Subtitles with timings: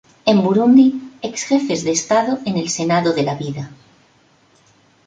[0.31, 0.85] En Burundi,
[1.29, 3.69] ex jefes de Estado en el Senado de la vida.